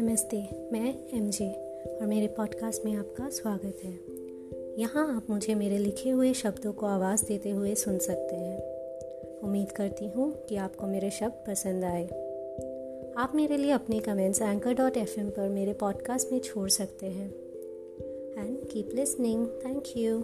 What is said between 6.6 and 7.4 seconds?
को आवाज़